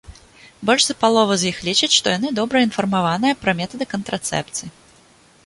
Больш 0.69 0.83
за 0.87 0.95
палову 1.03 1.33
з 1.41 1.51
іх 1.51 1.59
лічаць, 1.67 1.91
што 1.97 2.07
яны 2.17 2.33
добра 2.41 2.65
інфармаваныя 2.69 3.39
пра 3.45 3.57
метады 3.61 3.85
кантрацэпцыі. 3.95 4.67